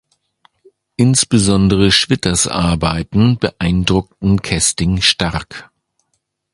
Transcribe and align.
Insbesondere 0.95 1.91
Schwitters 1.91 2.47
Arbeiten 2.47 3.37
beeindruckten 3.37 4.41
Kesting 4.41 4.99
stark. 4.99 5.69